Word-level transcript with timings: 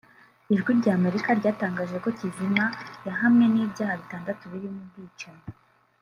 Ijwi 0.53 0.69
rya 0.79 0.91
Amerika 0.99 1.29
ryatangaje 1.39 1.95
ko 2.03 2.09
Kizima 2.19 2.63
yahamwe 3.07 3.45
n’ibyaha 3.53 3.93
bitandatu 4.01 4.43
birimo 4.51 4.79
ubwicanyi 4.83 5.45